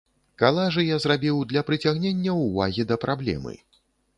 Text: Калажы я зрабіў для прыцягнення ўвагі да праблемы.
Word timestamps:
Калажы 0.43 0.85
я 0.85 0.97
зрабіў 1.03 1.43
для 1.53 1.63
прыцягнення 1.69 2.35
ўвагі 2.41 2.89
да 2.93 3.01
праблемы. 3.05 3.53